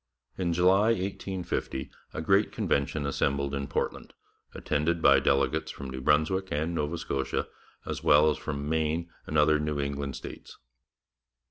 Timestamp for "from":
5.69-5.91, 8.39-8.67